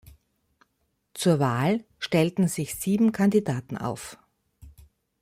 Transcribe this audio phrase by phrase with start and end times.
[1.13, 4.17] Zur Wahl stellten sich sieben Kandidaten auf.